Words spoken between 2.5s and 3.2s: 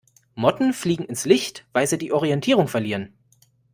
verlieren.